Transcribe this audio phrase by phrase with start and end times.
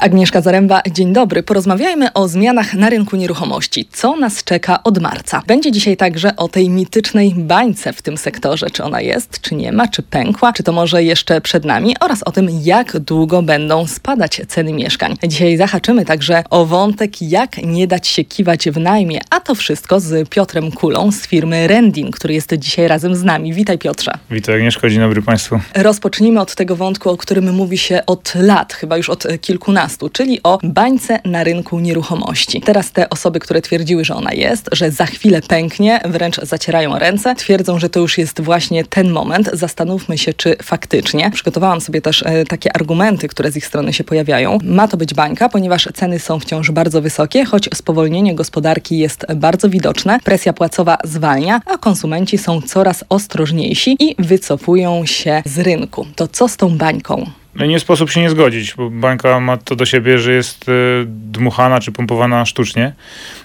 [0.00, 1.42] Agnieszka Zaręba, dzień dobry.
[1.42, 3.88] Porozmawiajmy o zmianach na rynku nieruchomości.
[3.92, 5.42] Co nas czeka od marca?
[5.46, 8.70] Będzie dzisiaj także o tej mitycznej bańce w tym sektorze.
[8.70, 12.22] Czy ona jest, czy nie ma, czy pękła, czy to może jeszcze przed nami oraz
[12.22, 15.16] o tym, jak długo będą spadać ceny mieszkań.
[15.24, 20.00] Dzisiaj zahaczymy także o wątek, jak nie dać się kiwać w najmie, a to wszystko
[20.00, 23.54] z Piotrem Kulą z firmy Rendin, który jest dzisiaj razem z nami.
[23.54, 24.12] Witaj Piotrze.
[24.30, 25.60] Witaj Agnieszko, dzień dobry Państwu.
[25.74, 30.42] Rozpocznijmy od tego wątku, o którym mówi się od lat, chyba już od kilkunastu czyli
[30.42, 32.60] o bańce na rynku nieruchomości.
[32.60, 37.34] Teraz te osoby, które twierdziły, że ona jest, że za chwilę pęknie, wręcz zacierają ręce,
[37.34, 39.50] twierdzą, że to już jest właśnie ten moment.
[39.52, 41.30] Zastanówmy się, czy faktycznie.
[41.30, 44.58] Przygotowałam sobie też e, takie argumenty, które z ich strony się pojawiają.
[44.64, 49.68] Ma to być bańka, ponieważ ceny są wciąż bardzo wysokie, choć spowolnienie gospodarki jest bardzo
[49.68, 56.06] widoczne, presja płacowa zwalnia, a konsumenci są coraz ostrożniejsi i wycofują się z rynku.
[56.16, 57.30] To co z tą bańką?
[57.54, 60.72] No nie sposób się nie zgodzić, bo bańka ma to do siebie, że jest e,
[61.06, 62.92] dmuchana czy pompowana sztucznie.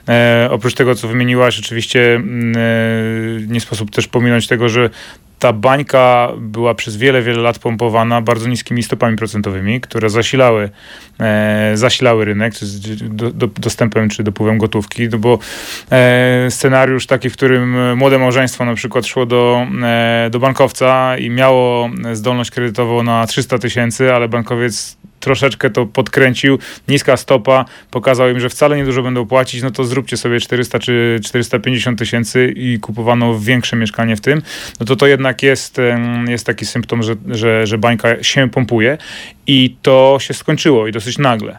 [0.10, 4.90] E, oprócz tego, co wymieniłaś, oczywiście mm, e, nie sposób też pominąć tego, że
[5.44, 10.70] ta bańka była przez wiele, wiele lat pompowana bardzo niskimi stopami procentowymi, które zasilały,
[11.20, 12.54] e, zasilały rynek
[13.02, 15.40] do, do, dostępem czy dopływem gotówki, no bo
[15.92, 21.30] e, scenariusz taki, w którym młode małżeństwo na przykład szło do, e, do bankowca i
[21.30, 28.40] miało zdolność kredytową na 300 tysięcy, ale bankowiec troszeczkę to podkręcił, niska stopa, pokazał im,
[28.40, 33.40] że wcale niedużo będą płacić, no to zróbcie sobie 400 czy 450 tysięcy i kupowano
[33.40, 34.42] większe mieszkanie w tym,
[34.80, 35.78] no to to jednak jest,
[36.28, 38.98] jest taki symptom, że, że, że bańka się pompuje
[39.48, 41.58] i to się skończyło i dosyć nagle.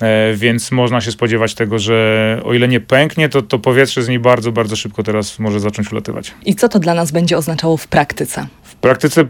[0.00, 4.08] E, więc można się spodziewać tego, że o ile nie pęknie, to, to powietrze z
[4.08, 6.34] niej bardzo, bardzo szybko teraz może zacząć ulatywać.
[6.44, 8.46] I co to dla nas będzie oznaczało w praktyce?
[8.76, 9.24] W praktyce,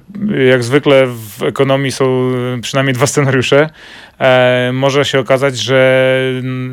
[0.50, 3.60] jak zwykle w ekonomii są przynajmniej dwa scenariusze.
[3.60, 3.70] e,
[4.72, 6.16] może się okazać, że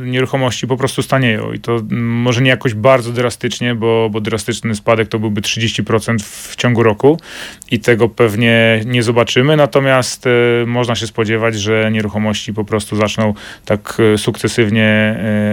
[0.06, 5.08] nieruchomości po prostu stanieją i to może nie jakoś bardzo drastycznie, bo, bo drastyczny spadek
[5.08, 7.20] to byłby 30% w ciągu roku
[7.72, 10.30] i tego pewnie nie zobaczymy, natomiast e,
[10.66, 13.34] można się spodziewać, że nieruchomości po prostu zaczną
[13.66, 14.86] tak e, sukcesywnie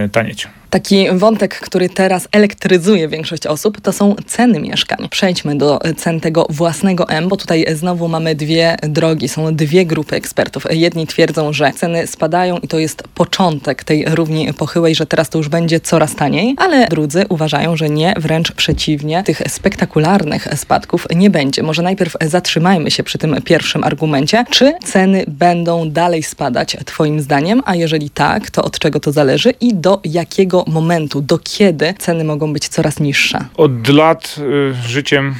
[0.03, 0.47] e, tanieć.
[0.69, 5.07] Taki wątek, który teraz elektryzuje większość osób, to są ceny mieszkań.
[5.09, 10.15] Przejdźmy do cen tego własnego M, bo tutaj znowu mamy dwie drogi, są dwie grupy
[10.15, 10.65] ekspertów.
[10.69, 15.37] Jedni twierdzą, że ceny spadają i to jest początek tej równi pochyłej, że teraz to
[15.37, 21.29] już będzie coraz taniej, ale drudzy uważają, że nie, wręcz przeciwnie, tych spektakularnych spadków nie
[21.29, 21.63] będzie.
[21.63, 24.45] Może najpierw zatrzymajmy się przy tym pierwszym argumencie.
[24.49, 27.61] Czy ceny będą dalej spadać, Twoim zdaniem?
[27.65, 32.23] A jeżeli tak, to od czego to zależy i do jakiego momentu, do kiedy ceny
[32.23, 33.45] mogą być coraz niższe?
[33.57, 35.35] Od lat y, życiem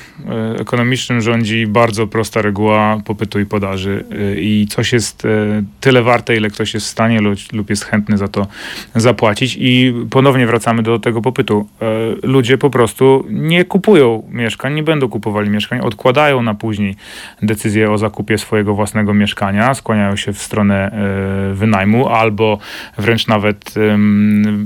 [0.56, 6.02] y, ekonomicznym rządzi bardzo prosta reguła popytu i podaży y, i coś jest y, tyle
[6.04, 8.48] warte, ile ktoś jest w stanie lub, lub jest chętny za to
[8.96, 11.68] zapłacić i ponownie wracamy do tego popytu.
[12.24, 16.96] Y, ludzie po prostu nie kupują mieszkań, nie będą kupowali mieszkań, odkładają na później
[17.42, 20.92] decyzję o zakupie swojego własnego mieszkania, skłaniają się w stronę
[21.52, 22.58] y, wynajmu albo
[22.98, 23.74] wręcz nawet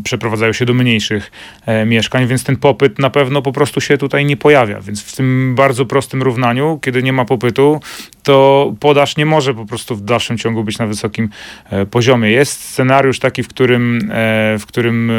[0.04, 1.32] przeprowadzają się do mniejszych
[1.66, 4.82] e, mieszkań, więc ten popyt na pewno po prostu się tutaj nie pojawia.
[4.82, 7.80] Więc w tym bardzo prostym równaniu, kiedy nie ma popytu,
[8.26, 11.30] to podaż nie może po prostu w dalszym ciągu być na wysokim
[11.70, 12.32] e, poziomie.
[12.32, 15.14] Jest scenariusz taki, w którym, e, w którym e,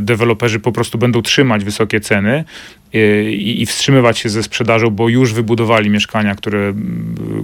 [0.00, 2.44] deweloperzy po prostu będą trzymać wysokie ceny
[2.94, 6.74] i, i, wstrzymywać się ze sprzedażą, bo już wybudowali mieszkania, które,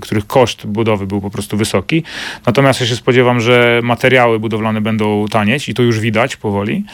[0.00, 2.02] których koszt budowy był po prostu wysoki.
[2.46, 6.84] Natomiast ja się spodziewam, że materiały budowlane będą tanieć i to już widać powoli.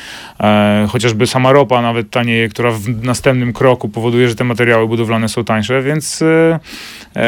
[0.88, 5.44] Chociażby sama ropa nawet tanieje, która w następnym kroku powoduje, że te materiały budowlane są
[5.44, 6.24] tańsze, więc,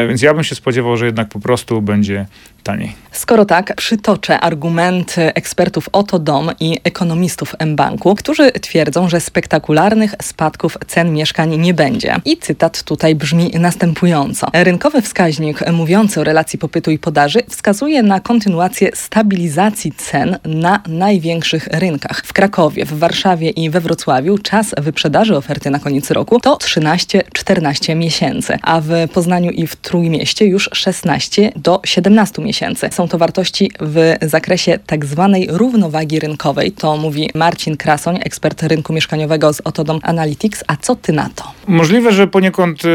[0.07, 2.25] więc ja bym się spodziewał, że jednak po prostu będzie
[2.67, 3.07] taniej.
[3.11, 10.77] Skoro tak, przytoczę argumenty ekspertów Oto Dom i ekonomistów mBanku, którzy twierdzą, że spektakularnych spadków
[10.87, 12.15] cen mieszkań nie będzie.
[12.25, 14.47] I cytat tutaj brzmi następująco.
[14.53, 21.67] Rynkowy wskaźnik mówiący o relacji popytu i podaży wskazuje na kontynuację stabilizacji cen na największych
[21.71, 22.21] rynkach.
[22.25, 27.95] W Krakowie, w Warszawie i we Wrocławiu czas wyprzedaży oferty na koniec roku to 13-14
[27.95, 32.56] miesięcy, a w Poznaniu i w Trójmieście już 16 do 17 miesięcy
[32.91, 36.71] Są to wartości w zakresie tak zwanej równowagi rynkowej.
[36.71, 40.63] To mówi Marcin Krasoń, ekspert rynku mieszkaniowego z Otodom Analytics.
[40.67, 41.43] A co ty na to?
[41.67, 42.89] Możliwe, że poniekąd y,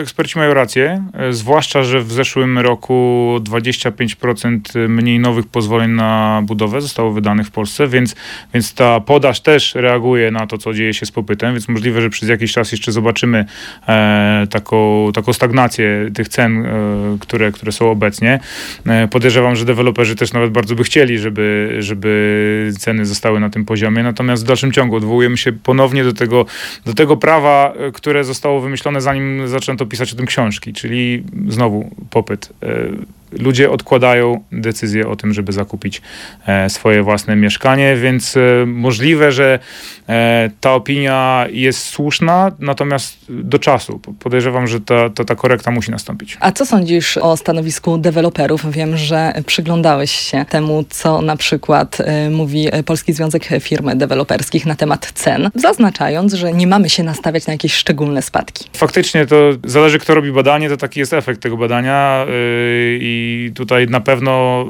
[0.00, 2.94] eksperci mają rację, y, zwłaszcza, że w zeszłym roku
[3.40, 8.14] 25% mniej nowych pozwoleń na budowę zostało wydanych w Polsce, więc,
[8.54, 12.10] więc ta podaż też reaguje na to, co dzieje się z popytem, więc możliwe, że
[12.10, 13.44] przez jakiś czas jeszcze zobaczymy
[13.88, 16.70] e, taką, taką stagnację tych cen, e,
[17.20, 18.40] które, które są obecnie.
[18.86, 23.64] E, Podejrzewam, że deweloperzy też nawet bardzo by chcieli, żeby, żeby ceny zostały na tym
[23.64, 24.02] poziomie.
[24.02, 26.46] Natomiast w dalszym ciągu odwołujemy się ponownie do tego,
[26.86, 32.52] do tego prawa, które zostało wymyślone zanim zaczęto pisać o tym książki, czyli znowu popyt
[33.32, 36.02] ludzie odkładają decyzję o tym, żeby zakupić
[36.46, 39.58] e, swoje własne mieszkanie, więc e, możliwe, że
[40.08, 44.00] e, ta opinia jest słuszna, natomiast do czasu.
[44.20, 46.36] Podejrzewam, że ta, ta, ta korekta musi nastąpić.
[46.40, 48.70] A co sądzisz o stanowisku deweloperów?
[48.70, 51.98] Wiem, że przyglądałeś się temu, co na przykład
[52.30, 57.52] mówi Polski Związek Firm Deweloperskich na temat cen, zaznaczając, że nie mamy się nastawiać na
[57.52, 58.64] jakieś szczególne spadki.
[58.76, 62.26] Faktycznie to zależy, kto robi badanie, to taki jest efekt tego badania
[63.00, 64.64] i i tutaj na pewno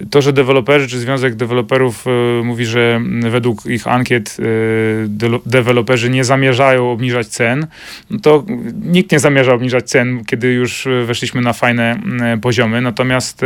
[0.00, 3.00] y, to, że deweloperzy czy Związek Deweloperów y, mówi, że
[3.30, 5.08] według ich ankiet y,
[5.46, 7.66] deweloperzy nie zamierzają obniżać cen,
[8.10, 8.44] no to
[8.84, 12.00] nikt nie zamierza obniżać cen, kiedy już weszliśmy na fajne
[12.42, 12.80] poziomy.
[12.80, 13.42] Natomiast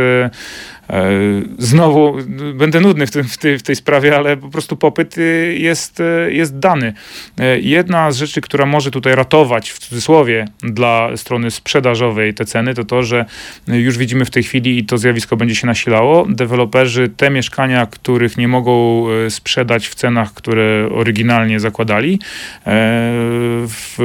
[1.57, 2.17] znowu
[2.53, 5.99] będę nudny w, tym, w, tej, w tej sprawie, ale po prostu popyt y, jest,
[5.99, 6.93] y, jest dany.
[7.39, 12.73] E, jedna z rzeczy, która może tutaj ratować w cudzysłowie dla strony sprzedażowej te ceny,
[12.73, 13.25] to to, że
[13.67, 16.25] już widzimy w tej chwili i to zjawisko będzie się nasilało.
[16.29, 22.19] Deweloperzy te mieszkania, których nie mogą e, sprzedać w cenach, które oryginalnie zakładali,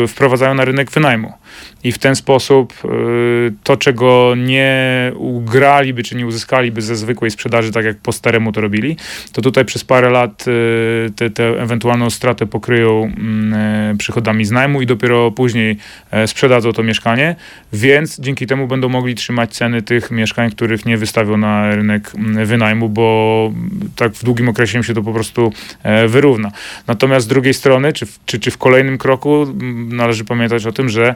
[0.09, 1.32] wprowadzają na rynek wynajmu
[1.85, 7.73] i w ten sposób y, to, czego nie ugraliby czy nie uzyskaliby ze zwykłej sprzedaży,
[7.73, 8.97] tak jak po staremu to robili,
[9.32, 14.82] to tutaj przez parę lat y, te ewentualną stratę pokryją mm, y, przychodami z najmu
[14.82, 15.76] i dopiero później
[16.11, 17.37] e, sprzedadzą to mieszkanie,
[17.73, 22.46] więc dzięki temu będą mogli trzymać ceny tych mieszkań, których nie wystawią na rynek mm,
[22.46, 23.53] wynajmu, bo
[23.96, 26.53] tak w długim okresie się to po prostu e, wyrówna.
[26.87, 30.88] Natomiast z drugiej strony, czy czy, czy w kolejnym kroku mm, należy pamiętać o tym,
[30.88, 31.14] że E,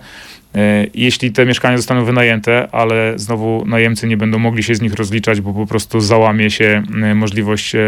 [0.94, 5.41] jeśli te mieszkania zostaną wynajęte, ale znowu najemcy nie będą mogli się z nich rozliczać,
[5.41, 7.81] bo po prostu załamie się e, możliwość, e,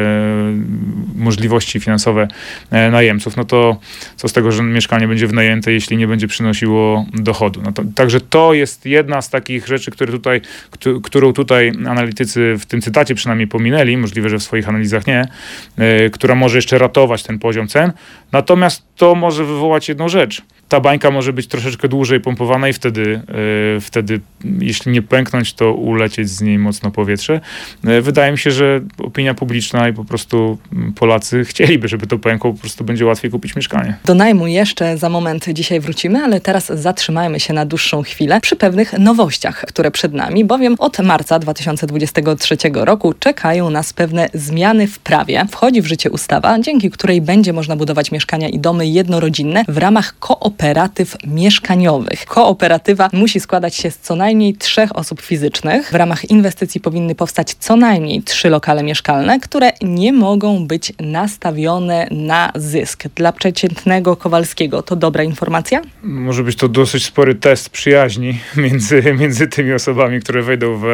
[1.16, 2.28] możliwości finansowe
[2.70, 3.80] najemców, no to
[4.16, 7.62] co z tego, że mieszkanie będzie wynajęte, jeśli nie będzie przynosiło dochodu.
[7.64, 10.40] No to, także to jest jedna z takich rzeczy, które tutaj,
[11.02, 15.28] którą tutaj analitycy w tym cytacie przynajmniej pominęli, możliwe, że w swoich analizach nie,
[16.12, 17.92] która może jeszcze ratować ten poziom cen.
[18.32, 23.20] Natomiast to może wywołać jedną rzecz– ta bańka może być troszeczkę dłużej pompowana i wtedy,
[23.76, 24.20] e, wtedy
[24.60, 27.40] jeśli nie pęknąć, to ulecieć z niej mocno powietrze.
[27.84, 30.58] E, wydaje mi się, że opinia publiczna i po prostu
[30.94, 33.96] Polacy chcieliby, żeby to pękło, po prostu będzie łatwiej kupić mieszkanie.
[34.04, 38.56] Do najmu jeszcze za moment dzisiaj wrócimy, ale teraz zatrzymajmy się na dłuższą chwilę przy
[38.56, 44.98] pewnych nowościach, które przed nami, bowiem od marca 2023 roku czekają nas pewne zmiany w
[44.98, 45.46] prawie.
[45.50, 50.18] Wchodzi w życie ustawa, dzięki której będzie można budować mieszkania i domy jednorodzinne w ramach
[50.18, 52.24] kooperacji kooperatyw mieszkaniowych.
[52.26, 55.90] Kooperatywa musi składać się z co najmniej trzech osób fizycznych.
[55.90, 62.08] W ramach inwestycji powinny powstać co najmniej trzy lokale mieszkalne, które nie mogą być nastawione
[62.10, 63.04] na zysk.
[63.14, 65.82] Dla przeciętnego Kowalskiego to dobra informacja?
[66.02, 70.84] Może być to dosyć spory test przyjaźni między, między tymi osobami, które wejdą w,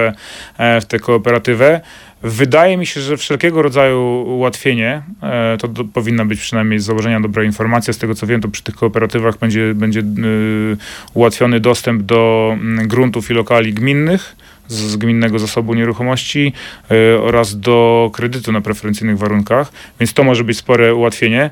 [0.59, 1.81] e, w tę kooperatywę.
[2.23, 7.21] Wydaje mi się, że wszelkiego rodzaju ułatwienie, e, to do, powinna być przynajmniej z założenia
[7.21, 7.93] dobra informacja.
[7.93, 10.77] Z tego co wiem, to przy tych kooperatywach będzie, będzie y,
[11.15, 14.37] ułatwiony dostęp do mm, gruntów i lokali gminnych
[14.69, 16.53] z gminnego zasobu nieruchomości
[16.93, 21.51] y, oraz do kredytu na preferencyjnych warunkach, więc to może być spore ułatwienie.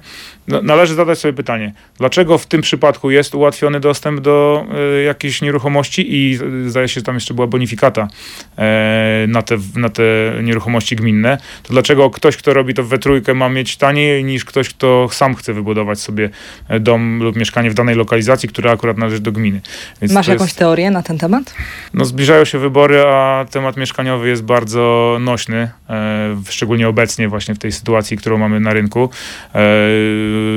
[0.51, 4.67] No, należy zadać sobie pytanie, dlaczego w tym przypadku jest ułatwiony dostęp do
[4.99, 9.59] y, jakiejś nieruchomości i y, zdaje się, że tam jeszcze była bonifikata y, na, te,
[9.77, 10.03] na te
[10.43, 14.69] nieruchomości gminne, to dlaczego ktoś, kto robi to we trójkę ma mieć taniej niż ktoś,
[14.69, 16.31] kto sam chce wybudować sobie
[16.69, 19.61] e, dom lub mieszkanie w danej lokalizacji, która akurat należy do gminy.
[20.03, 21.55] Więc Masz jakąś jest, teorię na ten temat?
[21.95, 27.59] No zbliżają się wybory, a temat mieszkaniowy jest bardzo nośny, e, szczególnie obecnie właśnie w
[27.59, 29.11] tej sytuacji, którą mamy na rynku.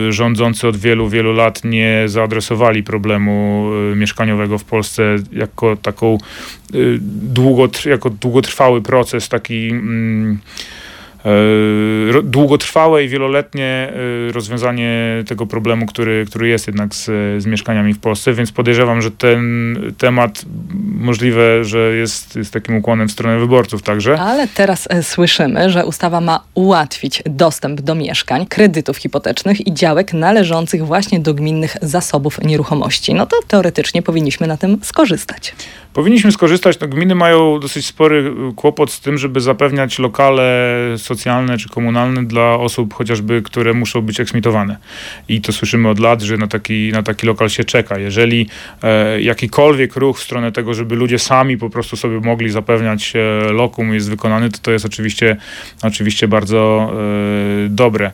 [0.09, 6.17] Rządzący od wielu, wielu lat nie zaadresowali problemu y, mieszkaniowego w Polsce jako taką
[6.75, 6.97] y,
[7.33, 10.39] długotrw jako długotrwały proces, taki mm,
[12.23, 13.93] długotrwałe i wieloletnie
[14.29, 17.05] e, rozwiązanie tego problemu, który, który jest jednak z,
[17.43, 20.45] z mieszkaniami w Polsce, więc podejrzewam, że ten temat
[20.95, 24.19] możliwe, że jest, jest takim ukłonem w stronę wyborców także.
[24.19, 30.13] Ale teraz e, słyszymy, że ustawa ma ułatwić dostęp do mieszkań, kredytów hipotecznych i działek
[30.13, 33.13] należących właśnie do gminnych zasobów nieruchomości.
[33.13, 35.55] No to teoretycznie powinniśmy na tym skorzystać.
[35.93, 40.43] Powinniśmy skorzystać, no gminy mają dosyć spory kłopot z tym, żeby zapewniać lokale
[40.97, 41.12] socjalne
[41.57, 44.77] czy komunalne dla osób chociażby, które muszą być eksmitowane.
[45.27, 47.99] I to słyszymy od lat, że na taki, na taki lokal się czeka.
[47.99, 48.47] Jeżeli
[48.83, 53.13] e, jakikolwiek ruch w stronę tego, żeby ludzie sami po prostu sobie mogli zapewniać
[53.51, 55.37] lokum jest wykonany, to to jest oczywiście,
[55.83, 56.91] oczywiście bardzo
[57.69, 58.11] dobre.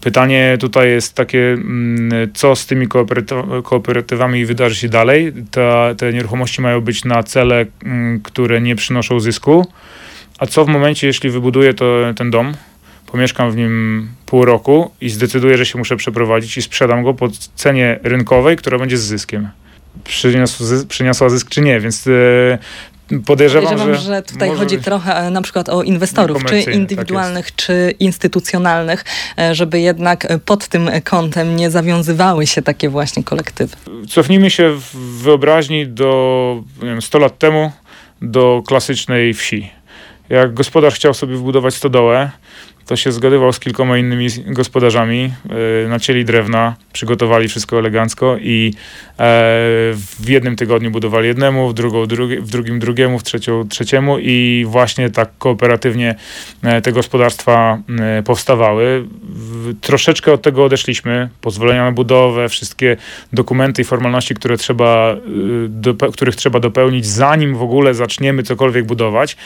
[0.00, 2.88] Pytanie tutaj jest takie, mm, co z tymi
[3.62, 5.32] kooperatywami wydarzy się dalej?
[5.50, 9.66] Te, te nieruchomości mają być na cele, mm, które nie przynoszą zysku.
[10.38, 11.84] A co w momencie, jeśli wybuduję to,
[12.16, 12.54] ten dom,
[13.06, 17.28] pomieszkam w nim pół roku i zdecyduję, że się muszę przeprowadzić i sprzedam go po
[17.54, 19.48] cenie rynkowej, która będzie z zyskiem?
[20.04, 22.58] Przyniosła, przyniosła zysk czy nie, więc e,
[23.26, 27.50] Podejrzewam, Podejrzewam, że, że tutaj chodzi trochę e, na przykład o inwestorów, czy tak indywidualnych,
[27.50, 29.04] tak czy instytucjonalnych,
[29.38, 33.76] e, żeby jednak pod tym kątem nie zawiązywały się takie właśnie kolektywy.
[34.08, 37.72] Cofnijmy się w wyobraźni do nie wiem, 100 lat temu
[38.22, 39.70] do klasycznej wsi.
[40.28, 42.30] Jak gospodarz chciał sobie wbudować stodołę,
[42.86, 45.32] to się zgadywał z kilkoma innymi gospodarzami,
[45.82, 49.14] yy, nacięli drewna, przygotowali wszystko elegancko i e,
[49.94, 54.64] w jednym tygodniu budowali jednemu, w, drugą, drugi, w drugim drugiemu, w trzecią trzeciemu i
[54.68, 56.14] właśnie tak kooperatywnie
[56.62, 57.78] e, te gospodarstwa
[58.24, 59.04] powstawały.
[59.80, 62.96] Troszeczkę od tego odeszliśmy, pozwolenia na budowę, wszystkie
[63.32, 65.16] dokumenty i formalności, które trzeba,
[65.68, 69.36] do, których trzeba dopełnić, zanim w ogóle zaczniemy cokolwiek budować.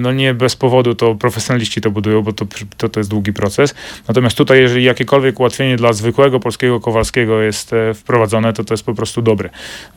[0.00, 3.74] No nie bez powodu to profesjonaliści to budują, bo to, to, to jest długi proces.
[4.08, 8.84] Natomiast tutaj, jeżeli jakiekolwiek ułatwienie dla zwykłego polskiego Kowalskiego jest e, wprowadzone, to to jest
[8.84, 9.50] po prostu dobre.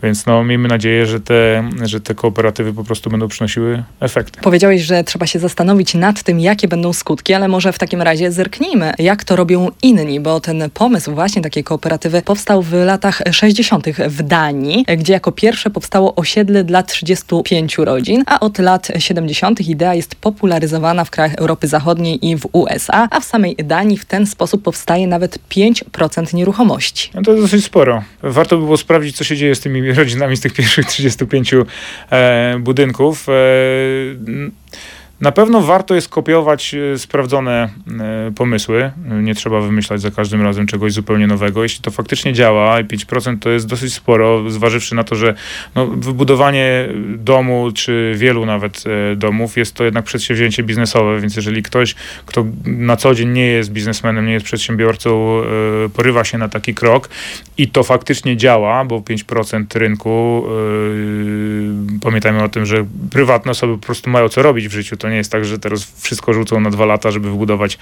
[0.04, 4.42] Więc no, miejmy nadzieję, że te, że te kooperatywy po prostu będą przynosiły efekty.
[4.42, 8.32] Powiedziałeś, że trzeba się zastanowić nad tym, jakie będą skutki, ale może w takim razie
[8.32, 13.88] zerknijmy, jak to robią inni, bo ten pomysł właśnie takiej kooperatywy powstał w latach 60.
[14.08, 19.62] w Danii, gdzie jako pierwsze powstało osiedle dla 35 rodzin, a od lat 70.
[19.62, 24.06] idea jest popularyzowana w krajach Europy Zachodniej i w USA, a w samej Danii w
[24.06, 27.12] ten sposób powstaje nawet 5% nieruchomości.
[27.14, 28.04] No to dosyć sporo.
[28.24, 31.54] Warto by było sprawdzić, co się dzieje z tymi rodzinami z tych pierwszych 35
[32.12, 33.30] e, budynków.
[33.30, 33.34] E,
[35.22, 37.70] na pewno warto jest kopiować e, sprawdzone
[38.00, 38.92] e, pomysły.
[39.22, 41.64] Nie trzeba wymyślać za każdym razem czegoś zupełnie nowego.
[41.64, 45.34] Jeśli to faktycznie działa i 5% to jest dosyć sporo, zważywszy na to, że
[45.76, 51.64] no, wybudowanie domu, czy wielu nawet e, domów, jest to jednak przedsięwzięcie biznesowe, więc jeżeli
[51.64, 51.96] ktoś,
[52.26, 55.42] kto na co dzień nie jest biznesmenem, nie jest przedsiębiorcą,
[55.94, 57.10] porywa się na taki krok
[57.58, 60.44] i to faktycznie działa, bo 5% rynku,
[62.02, 65.12] pamiętajmy o tym, że prywatne osoby po prostu mają co robić w życiu, to to
[65.12, 67.78] nie jest tak, że teraz wszystko rzucą na dwa lata, żeby wybudować,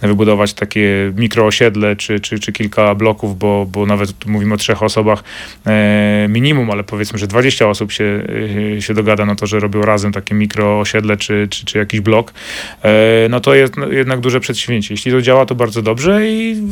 [0.00, 4.82] wybudować takie mikroosiedle czy, czy, czy kilka bloków, bo, bo nawet tu mówimy o trzech
[4.82, 5.24] osobach
[5.66, 8.24] e, minimum, ale powiedzmy, że 20 osób się,
[8.76, 12.32] e, się dogada na to, że robią razem takie mikroosiedle czy, czy, czy jakiś blok,
[12.82, 12.90] e,
[13.30, 14.94] no to jest jednak duże przedsięwzięcie.
[14.94, 16.62] Jeśli to działa, to bardzo dobrze i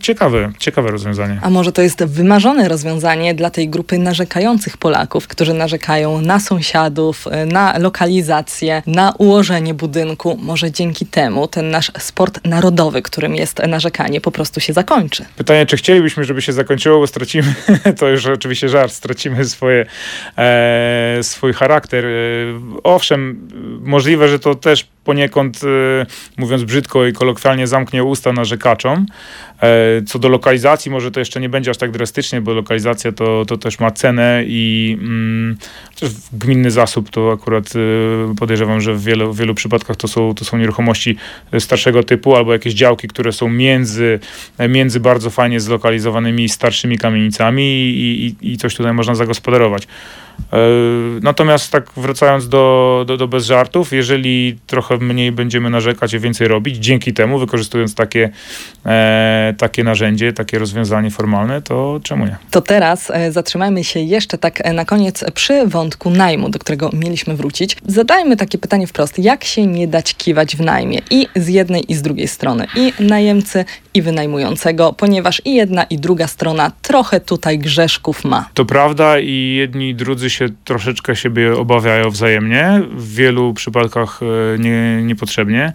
[0.00, 1.38] ciekawe, ciekawe rozwiązanie.
[1.42, 7.24] A może to jest wymarzone rozwiązanie dla tej grupy narzekających Polaków, którzy narzekają na sąsiadów,
[7.46, 13.58] na lokalizację, na ułożenie ułożenie budynku, może dzięki temu ten nasz sport narodowy, którym jest
[13.68, 15.24] narzekanie, po prostu się zakończy.
[15.36, 17.54] Pytanie, czy chcielibyśmy, żeby się zakończyło, bo stracimy,
[17.98, 19.86] to już oczywiście żart, stracimy swoje,
[20.38, 22.06] e, swój charakter.
[22.06, 22.10] E,
[22.82, 23.48] owszem,
[23.80, 29.06] możliwe, że to też poniekąd, e, mówiąc brzydko i kolokwialnie, zamknie usta narzekaczom.
[29.62, 33.44] E, co do lokalizacji, może to jeszcze nie będzie aż tak drastycznie, bo lokalizacja to,
[33.44, 35.56] to też ma cenę i mm,
[36.32, 40.44] gminny zasób to akurat e, podejrzewam, że w wielu, w wielu przypadkach to są, to
[40.44, 41.16] są nieruchomości
[41.58, 44.20] starszego typu albo jakieś działki, które są między,
[44.68, 49.88] między bardzo fajnie zlokalizowanymi starszymi kamienicami i, i, i coś tutaj można zagospodarować.
[50.52, 50.58] E,
[51.22, 56.48] natomiast tak wracając do, do, do bez żartów, jeżeli trochę mniej będziemy narzekać i więcej
[56.48, 58.30] robić, dzięki temu wykorzystując takie,
[58.86, 62.36] e, takie narzędzie, takie rozwiązanie formalne, to czemu nie?
[62.50, 66.90] To teraz e, zatrzymajmy się jeszcze tak e, na koniec przy wątku najmu, do którego
[66.92, 67.76] mieliśmy wrócić.
[67.86, 71.94] Zadajmy takie pytanie wprost, jak się nie dać kiwać w najmie i z jednej i
[71.94, 73.64] z drugiej strony, i najemcy,
[73.94, 78.48] i wynajmującego, ponieważ i jedna i druga strona trochę tutaj grzeszków ma.
[78.54, 84.58] To prawda i jedni i drudzy się troszeczkę siebie obawiają wzajemnie, w wielu przypadkach e,
[84.58, 85.72] nie, niepotrzebnie.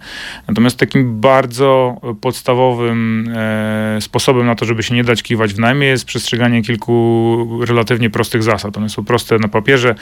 [0.48, 5.86] Natomiast takim bardzo podstawowym e, sposobem na to, żeby się nie dać kiwać w najmie
[5.86, 8.76] jest przestrzeganie kilku relatywnie prostych zasad.
[8.76, 9.94] One są proste na papierze,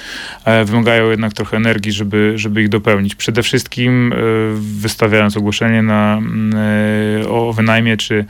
[0.44, 3.14] e, wymagają jednak trochę energii, żeby, żeby ich dopełnić.
[3.14, 4.14] Przede wszystkim
[4.54, 6.20] wystawiając ogłoszenie na,
[7.28, 8.24] o wynajmie, czy,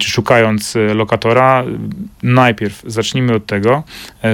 [0.00, 1.64] czy szukając lokatora,
[2.22, 3.82] najpierw zacznijmy od tego,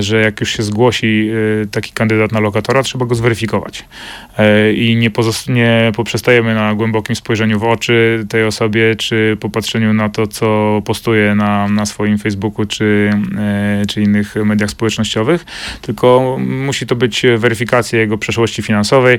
[0.01, 1.31] że jak już się zgłosi wchodzi
[1.71, 3.85] taki kandydat na lokatora, trzeba go zweryfikować.
[4.75, 5.11] I nie,
[5.55, 11.35] nie poprzestajemy na głębokim spojrzeniu w oczy tej osobie, czy popatrzeniu na to, co postuje
[11.35, 13.11] na, na swoim Facebooku, czy,
[13.89, 15.45] czy innych mediach społecznościowych,
[15.83, 19.19] tylko musi to być weryfikacja jego przeszłości finansowej.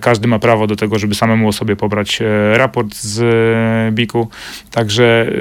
[0.00, 2.20] Każdy ma prawo do tego, żeby samemu o sobie pobrać
[2.52, 4.28] raport z BIK-u.
[4.70, 5.32] Także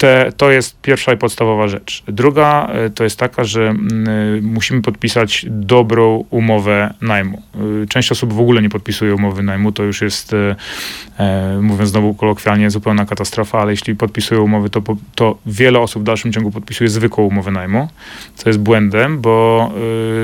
[0.00, 2.02] te, to jest pierwsza i podstawowa rzecz.
[2.08, 7.42] Druga e, to jest taka, że mm, e, musimy podpisać dobrą umowę najmu.
[7.82, 10.32] E, część osób w ogóle nie podpisuje umowy najmu, to już jest,
[11.62, 14.82] mówiąc znowu kolokwialnie, zupełna katastrofa, ale jeśli podpisują umowy, to,
[15.14, 17.88] to wiele osób w dalszym ciągu podpisuje zwykłą umowę najmu,
[18.34, 19.72] co jest błędem, bo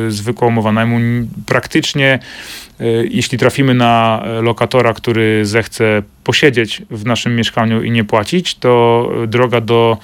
[0.09, 2.18] zwykła umowa najmu praktycznie
[3.11, 9.61] jeśli trafimy na lokatora, który zechce posiedzieć w naszym mieszkaniu i nie płacić, to droga
[9.61, 9.99] do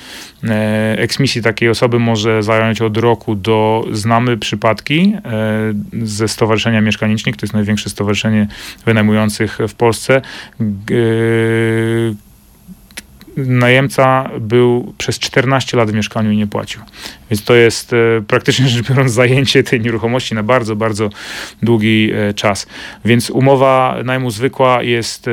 [0.45, 7.37] e, eksmisji takiej osoby może zająć od roku do znamy przypadki e, ze Stowarzyszenia Mieszkanicznych,
[7.37, 8.47] to jest największe stowarzyszenie
[8.87, 10.23] wynajmujących w Polsce
[13.37, 16.81] najemca był przez 14 lat w mieszkaniu i nie płacił.
[17.31, 17.97] Więc to jest e,
[18.29, 21.11] praktycznie rzecz biorąc zajęcie tej nieruchomości na bardzo, bardzo
[21.63, 22.67] długi e, czas.
[23.05, 25.31] Więc umowa najmu zwykła jest e,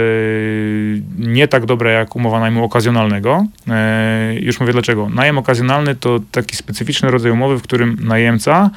[1.18, 3.46] nie tak dobra jak umowa najmu okazjonalnego.
[4.40, 5.10] Już mówię dlaczego.
[5.10, 8.70] Najem okazjonalny to taki specyficzny rodzaj umowy, w którym najemca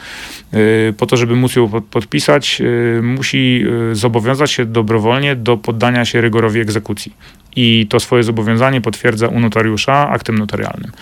[0.99, 2.63] po to, żeby móc ją podpisać,
[3.03, 7.13] musi zobowiązać się dobrowolnie do poddania się rygorowi egzekucji
[7.57, 10.93] i to swoje zobowiązanie potwierdza u notariusza aktem notarialnym.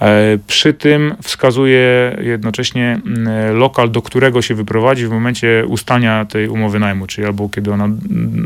[0.00, 6.48] E, przy tym wskazuje jednocześnie mm, lokal, do którego się wyprowadzi w momencie ustania tej
[6.48, 7.88] umowy najmu, czyli albo kiedy ona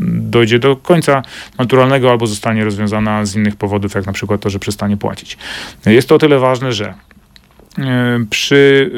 [0.05, 1.23] dojdzie do końca
[1.57, 5.37] naturalnego, albo zostanie rozwiązana z innych powodów, jak na przykład to, że przestanie płacić.
[5.85, 7.22] Jest to o tyle ważne, że E,
[8.29, 8.91] przy,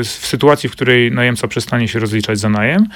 [0.00, 2.86] e, w sytuacji, w której najemca przestanie się rozliczać za najem,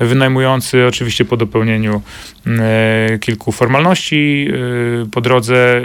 [0.00, 2.02] wynajmujący oczywiście po dopełnieniu
[2.46, 4.48] e, kilku formalności
[5.12, 5.82] po drodze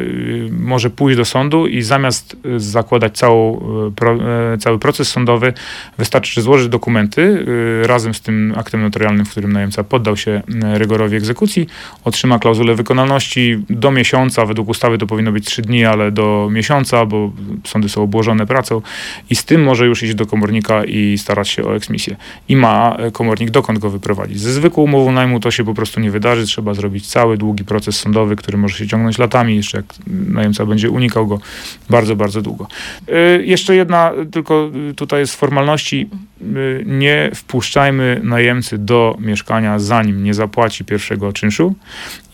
[0.51, 3.61] może pójść do sądu i zamiast zakładać całą,
[4.59, 5.53] cały proces sądowy,
[5.97, 7.45] wystarczy złożyć dokumenty
[7.83, 10.41] razem z tym aktem notarialnym, w którym najemca poddał się
[10.73, 11.67] rygorowi egzekucji,
[12.03, 13.63] otrzyma klauzulę wykonalności.
[13.69, 17.31] Do miesiąca, według ustawy to powinno być trzy dni, ale do miesiąca, bo
[17.63, 18.81] sądy są obłożone pracą,
[19.29, 22.15] i z tym może już iść do komornika i starać się o eksmisję.
[22.49, 24.39] I ma e, komornik dokąd go wyprowadzić.
[24.39, 27.99] Ze zwykłą umową najmu to się po prostu nie wydarzy, trzeba zrobić cały długi proces
[27.99, 31.39] sądowy, który może się ciągnąć latami, jeszcze jak najemca będzie unikał go
[31.89, 32.67] bardzo, bardzo długo.
[33.07, 36.09] E, jeszcze jedna tylko e, tutaj jest formalności.
[36.85, 41.75] Nie wpuszczajmy najemcy do mieszkania, zanim nie zapłaci pierwszego czynszu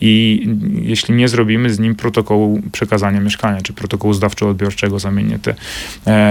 [0.00, 0.46] i
[0.82, 5.54] jeśli nie zrobimy z nim protokołu przekazania mieszkania, czy protokołu zdawczo-odbiorczego, zamienię te,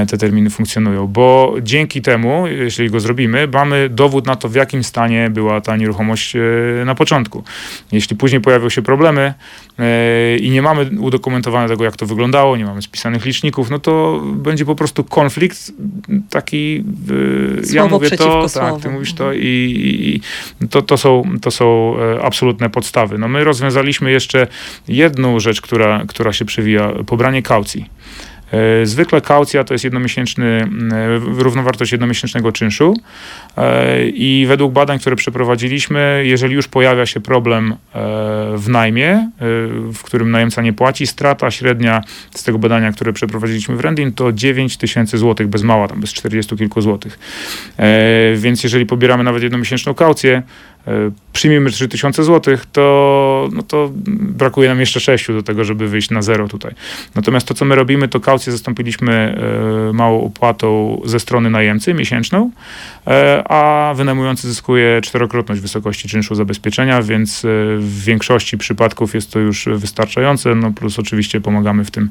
[0.08, 4.84] te terminy funkcjonują, bo dzięki temu, jeśli go zrobimy, mamy dowód na to, w jakim
[4.84, 6.40] stanie była ta nieruchomość e,
[6.86, 7.44] na początku.
[7.92, 9.34] Jeśli później pojawią się problemy
[9.80, 14.22] e, i nie mamy udokumentowane tego, jak to wyglądało, nie mamy spisanych liczników, no to
[14.26, 15.72] będzie po prostu konflikt
[16.30, 16.84] taki,
[17.64, 20.22] Słowo ja mówię to, tak, ty mówisz to i,
[20.62, 23.18] i to, to, są, to są e, absolutne podstawy.
[23.18, 24.48] No my rozwiązaliśmy jeszcze
[24.88, 27.90] jedną rzecz, która, która się przewija, pobranie kaucji.
[28.52, 32.94] E, zwykle kaucja to jest jednomiesięczny, e, równowartość jednomiesięcznego czynszu
[33.58, 37.76] e, i według badań, które przeprowadziliśmy, jeżeli już pojawia się problem
[38.56, 39.30] w najmie,
[39.94, 42.02] w którym najemca nie płaci, strata średnia
[42.36, 46.14] z tego badania, które przeprowadziliśmy w Rendin, to 9 tysięcy złotych bez mała, tam bez
[46.14, 47.20] 40 kilku złotych.
[48.36, 50.44] Więc jeżeli pobieramy nawet jednomiesięczną kaucję,
[50.90, 56.10] E, przyjmijmy 3000 zł, to, no to brakuje nam jeszcze 6 do tego, żeby wyjść
[56.10, 56.74] na zero tutaj.
[57.16, 59.14] Natomiast to, co my robimy, to kaucję zastąpiliśmy
[59.90, 62.52] e, małą opłatą ze strony najemcy miesięczną,
[63.08, 67.42] e, a wynajmujący zyskuje czterokrotność wysokości czynszu zabezpieczenia, więc
[67.78, 72.10] w większości przypadków jest to już wystarczające, no plus oczywiście pomagamy w tym,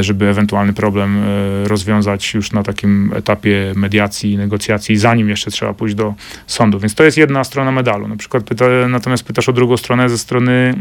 [0.00, 1.22] żeby ewentualny problem
[1.64, 6.14] rozwiązać już na takim etapie mediacji, negocjacji, zanim jeszcze trzeba pójść do
[6.46, 6.78] sądu.
[6.78, 7.87] Więc to jest jedna strona medalu.
[8.08, 10.74] Na przykład pyta, natomiast pytasz o drugą stronę ze strony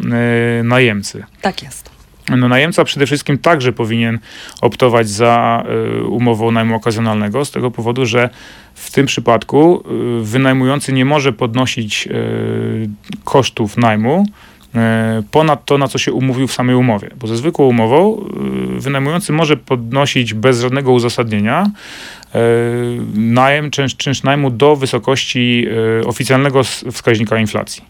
[0.60, 1.24] y, najemcy.
[1.42, 1.90] Tak jest.
[2.38, 4.20] No, najemca przede wszystkim także powinien
[4.62, 5.64] optować za
[6.00, 8.30] y, umową najmu okazjonalnego z tego powodu, że
[8.74, 9.84] w tym przypadku
[10.20, 12.10] y, wynajmujący nie może podnosić
[13.24, 14.26] kosztów najmu
[15.32, 17.10] ponad to, na co się umówił w samej umowie.
[17.20, 18.26] Bo ze zwykłą umową
[18.78, 21.72] wynajmujący może podnosić bez żadnego uzasadnienia
[22.36, 22.40] E,
[23.16, 25.68] najem, czynsz, czynsz najmu do wysokości
[26.02, 27.84] e, oficjalnego wskaźnika inflacji.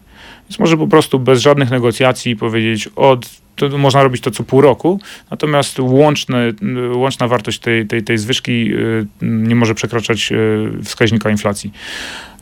[0.48, 5.00] Więc może po prostu bez żadnych negocjacji powiedzieć od można robić to co pół roku,
[5.30, 6.52] natomiast łączne,
[6.92, 8.70] łączna wartość tej, tej, tej zwyżki
[9.22, 10.32] nie może przekraczać
[10.84, 11.72] wskaźnika inflacji.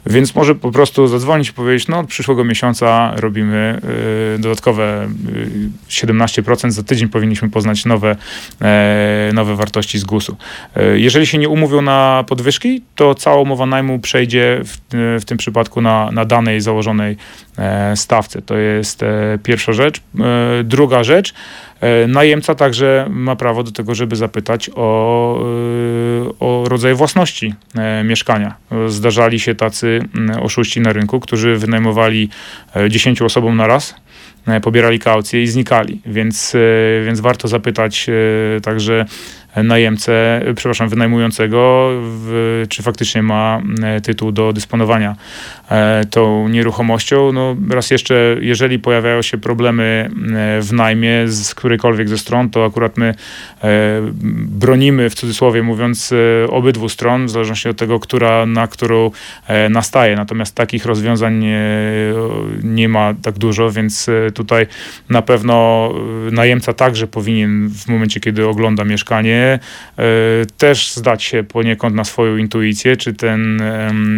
[0.06, 3.80] Więc może po prostu zadzwonić i powiedzieć, no od przyszłego miesiąca robimy
[4.36, 8.16] y, dodatkowe y, 17%, za tydzień powinniśmy poznać nowe,
[8.62, 10.36] e, nowe wartości z GUS-u.
[10.76, 14.78] E, jeżeli się nie umówią na podwyżki, to cała umowa najmu przejdzie w,
[15.20, 17.16] w tym przypadku na, na danej założonej
[17.58, 18.42] e, stawce.
[18.42, 19.00] To jest
[19.42, 20.02] pierwsza rzecz.
[20.64, 21.34] Druga rzecz,
[22.08, 25.40] najemca także ma prawo do tego, żeby zapytać o,
[26.40, 27.54] o rodzaj własności
[28.04, 28.54] mieszkania.
[28.88, 29.95] Zdarzali się tacy
[30.40, 32.28] Oszuści na rynku, którzy wynajmowali
[32.88, 33.94] 10 e, osobom na raz
[34.46, 36.58] e, pobierali kaucje i znikali, więc, e,
[37.04, 38.06] więc warto zapytać
[38.62, 39.04] także
[39.62, 45.16] najemcę, przepraszam, wynajmującego, w, czy faktycznie ma e, tytuł do dysponowania
[45.70, 47.32] e, tą nieruchomością.
[47.32, 52.64] No, raz jeszcze, jeżeli pojawiają się problemy e, w najmie z którejkolwiek ze stron, to
[52.64, 53.14] akurat my
[54.36, 56.14] bronimy, w cudzysłowie mówiąc,
[56.48, 59.10] obydwu stron, w zależności od tego, która na którą
[59.70, 60.16] nastaje.
[60.16, 61.68] Natomiast takich rozwiązań nie,
[62.62, 64.66] nie ma tak dużo, więc tutaj
[65.10, 65.92] na pewno
[66.32, 69.58] najemca także powinien w momencie, kiedy ogląda mieszkanie, E,
[70.58, 73.62] też zdać się poniekąd na swoją intuicję, czy ten,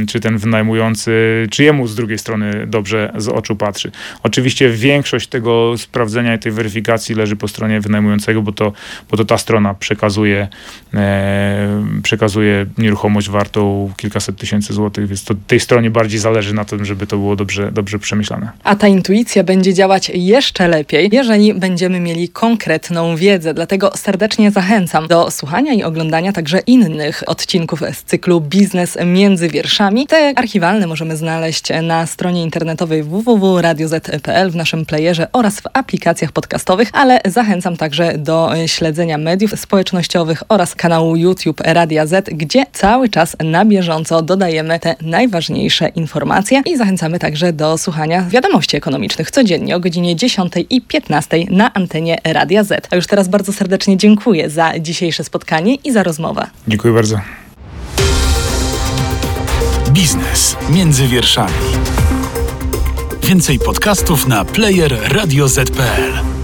[0.09, 1.13] czy ten wynajmujący,
[1.51, 3.91] czy jemu z drugiej strony dobrze z oczu patrzy.
[4.23, 8.73] Oczywiście większość tego sprawdzenia i tej weryfikacji leży po stronie wynajmującego, bo to,
[9.11, 10.49] bo to ta strona przekazuje,
[10.95, 16.85] e, przekazuje nieruchomość wartą kilkaset tysięcy złotych, więc to tej stronie bardziej zależy na tym,
[16.85, 18.51] żeby to było dobrze, dobrze przemyślane.
[18.65, 23.55] A ta intuicja będzie działać jeszcze lepiej, jeżeli będziemy mieli konkretną wiedzę.
[23.55, 29.49] Dlatego serdecznie zachęcam do do słuchania i oglądania także innych odcinków z cyklu Biznes między
[29.49, 30.07] wierszami.
[30.07, 36.89] Te archiwalne możemy znaleźć na stronie internetowej www.radioz.pl w naszym playerze oraz w aplikacjach podcastowych,
[36.93, 43.37] ale zachęcam także do śledzenia mediów społecznościowych oraz kanału YouTube Radia Z, gdzie cały czas
[43.45, 49.81] na bieżąco dodajemy te najważniejsze informacje i zachęcamy także do słuchania wiadomości ekonomicznych codziennie o
[49.81, 52.89] godzinie 10 i 15 na antenie Radia Z.
[52.91, 56.47] A już teraz bardzo serdecznie dziękuję za dzisiejszy dzisiejsze spotkanie i za rozmowę.
[56.69, 57.21] Dziękuję bardzo.
[59.91, 61.53] Biznes między wierszami.
[63.23, 66.38] Więcej podcastów na player radioz.pl.